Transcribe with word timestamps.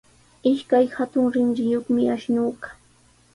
Ishkay 0.51 0.85
hatun 0.95 1.25
rinriyuqmi 1.35 2.03
ashnuqa. 2.15 2.69